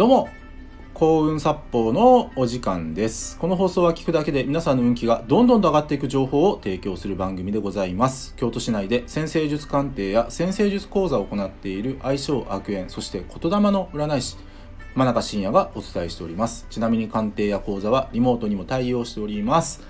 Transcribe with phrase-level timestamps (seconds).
[0.00, 0.30] どうも
[0.94, 3.38] 幸運殺法のお時間です。
[3.38, 8.34] この放送は聞くだけで皆さんの運気がどんどんと上がっていく情報を提供する番組でございます。
[8.36, 14.38] 京都市内で先生術鑑定や先生術講座を行っている相性悪縁そして言霊の占い師
[14.94, 16.66] 真中信也がお伝えしております。
[16.70, 19.82] ちなみに鑑定や講座はリモートにも対応しております。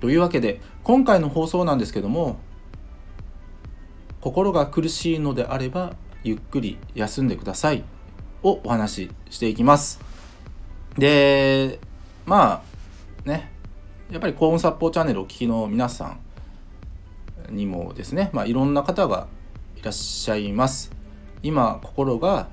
[0.00, 2.38] というわけで今回の放送なんですけども
[4.22, 5.94] 心が苦しいのであれば
[6.24, 7.84] ゆっくり休んでください。
[8.42, 10.00] をお話ししていきます。
[10.98, 11.78] で
[12.26, 12.62] ま
[13.26, 13.50] あね
[14.10, 16.16] やっぱり幸運殺法チャンネルをお聞きの皆さ
[17.50, 19.26] んにもですね、まあ、いろんな方が
[19.76, 20.92] いらっしゃいます。
[21.42, 22.48] 今心が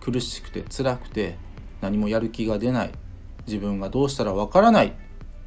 [0.00, 1.36] 苦しくて辛くて
[1.80, 2.90] 何もやる気が出ない。
[3.46, 4.92] 自分がどうしたらわからない。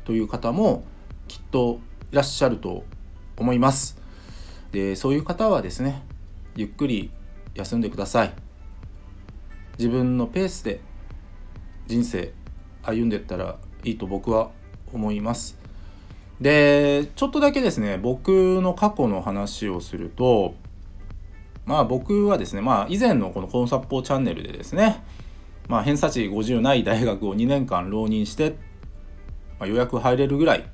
[0.05, 0.85] という方も
[1.27, 1.79] きっと
[2.13, 2.85] いらっしゃると
[3.35, 3.97] 思います。
[4.71, 6.03] でそういう方はですね
[6.55, 7.11] ゆっくり
[7.55, 8.33] 休んでください。
[9.77, 10.81] 自分のペースで
[11.87, 12.33] 人生
[12.83, 14.49] 歩んでったらいいと僕は
[14.93, 15.57] 思います。
[16.41, 20.53] でちょっとだけですね僕の過去の話をすると
[21.65, 25.03] まあ僕はですねまあ以前のこのコンサッポーチャンネルでですね
[25.67, 28.51] まあ偏差値50ない大学を2年間浪人して、
[29.59, 30.69] まあ、予約入れるぐらい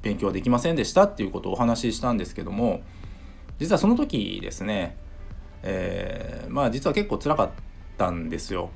[0.00, 2.80] 勉強はできませんでしたっていうことをお話ししたんですけども
[3.58, 4.96] 実はその時ですね
[5.64, 8.70] えー、まあ実は結構辛かったたんですよ。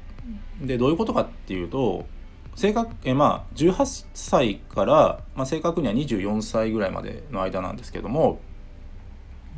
[0.61, 2.07] でどういうことかっていうと
[2.55, 8.41] 正確えまあ18歳から、まあ、正確には24歳ぐらいまでの間なんですけども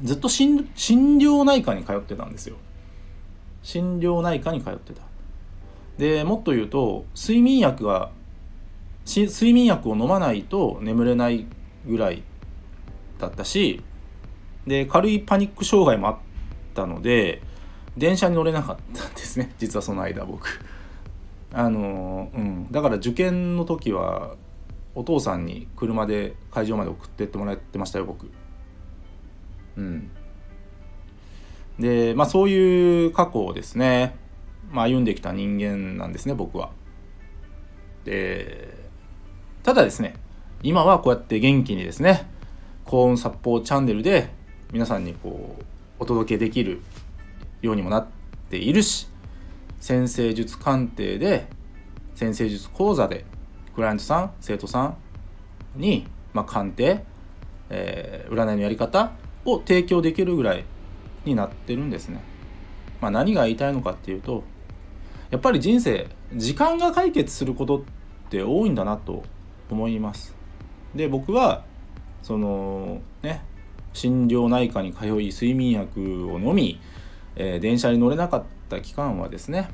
[0.02, 2.56] ずっと心療内科に通ってたんですよ。
[3.62, 5.02] 心療内科に通ってた。
[5.98, 8.10] でもっと言うと睡眠薬が
[9.04, 11.46] 睡眠薬を飲まないと眠れない
[11.86, 12.22] ぐらい
[13.18, 13.82] だったし
[14.66, 16.16] で軽いパニック障害もあっ
[16.74, 17.42] たので
[17.98, 19.52] 電車に乗れなかったんですね。
[19.58, 20.60] 実はその間僕。
[21.52, 22.66] あのうん。
[22.70, 24.36] だから受験の時は
[24.94, 28.30] お父さんに車で会場まで送ってってもらってましたよ僕。
[29.76, 30.10] うん。
[31.78, 34.16] でまあそういう過去をですね、
[34.72, 36.70] まあ、歩んできた人間なんですね僕は。
[38.04, 38.74] で
[39.62, 40.14] ただですね
[40.62, 42.28] 今はこうやって元気にですね
[42.84, 44.30] 幸運殺法チャンネルで
[44.72, 45.64] 皆さんにこう
[46.00, 46.80] お届けできる
[47.62, 48.06] ようにもなっ
[48.50, 49.08] ているし
[49.80, 51.48] 先生術鑑定で
[52.14, 53.24] 先生術講座で
[53.74, 54.96] クライアントさん生徒さん
[55.76, 57.04] に、まあ、鑑定、
[57.70, 59.12] えー、占いのやり方
[59.44, 60.64] を提供できるぐらい
[61.24, 62.20] になってるんですね。
[63.00, 64.42] まあ、何が言いたいのかっていうと
[65.30, 67.82] やっぱり人生時間が解決することっ
[68.30, 69.22] て多いんだなと
[69.70, 70.34] 思います。
[70.94, 71.64] で僕は
[72.22, 73.42] そのね
[73.92, 76.80] 心療内科に通い睡眠薬を飲み、
[77.38, 79.70] えー、電車に乗れなかった期間はですね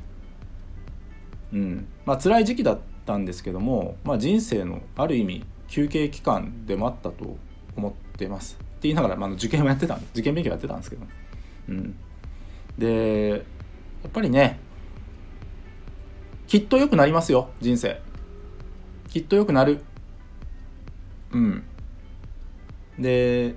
[1.51, 1.87] うん。
[2.05, 7.37] まあ辛い時期だったんですけども、まあ、人生のある意味休憩期間でもあったと
[7.75, 8.55] 思ってます。
[8.55, 11.05] って言いながら、まあ、受験もやってたんです受験勉強やってたんですけど、
[11.69, 11.95] うん、
[12.77, 13.29] で
[14.03, 14.59] やっぱりね
[16.47, 17.99] きっと良くなりますよ人生。
[19.09, 19.81] きっと良くなる。
[21.31, 21.63] うん。
[22.99, 23.55] で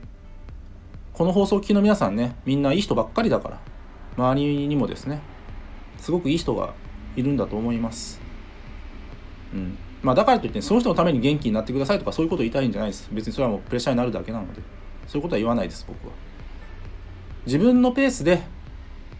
[1.12, 3.67] この放送を聞きの皆さんねみんないい人ばっかりだから。
[4.18, 5.22] 周りにもですね
[5.98, 6.74] すごくいい人が
[7.14, 8.20] いるんだと思います。
[9.54, 9.78] うん。
[10.02, 13.08] まあだからといってその人のために元気になってくださいとかそういうことを言いたいんじゃないです。
[13.12, 14.60] 別にそれはもうプレッシャーになるだけなので。
[15.06, 16.12] そういうことは言わないです僕は。
[17.46, 18.42] 自分のペースで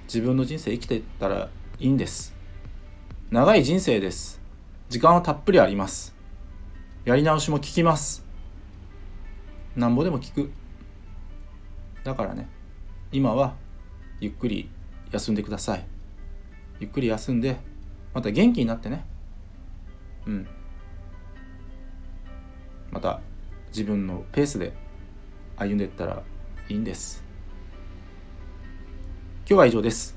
[0.04, 1.48] 自分の人生生きてたら
[1.78, 2.34] いいんです。
[3.30, 4.40] 長い人生です。
[4.90, 6.14] 時間はたっぷりあります。
[7.04, 8.22] やり直しも効きます。
[9.76, 10.50] なんぼでも効く。
[12.04, 12.48] だからね
[13.12, 13.54] 今は
[14.20, 14.68] ゆっくり
[15.10, 15.86] 休んでください。
[16.80, 17.56] ゆっくり休んで
[18.14, 19.04] また元気になってね。
[20.26, 20.46] うん。
[22.90, 23.20] また
[23.68, 24.72] 自分のペースで
[25.56, 26.22] 歩んでいったら
[26.68, 27.24] いいんです。
[29.48, 30.16] 今日は以上です。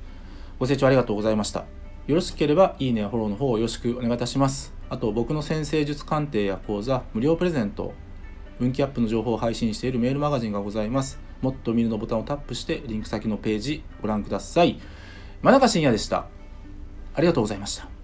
[0.59, 1.65] ご清聴ありがとうございました。
[2.07, 4.73] よろしければいいねフォローの方をよろしくお願いいたします。
[4.89, 7.93] あと僕の先生術鑑定や講座無料プレゼント
[8.59, 11.19] 運気アップの情報を配信しているメールマガジンがございます。
[11.41, 14.79] もっと見るのボタンをタップしてリンク先のページご覧ください。
[15.41, 16.27] 真中信也でした。
[17.13, 18.00] ありがとうございました。